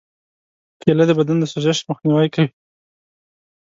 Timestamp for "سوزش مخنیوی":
1.53-2.27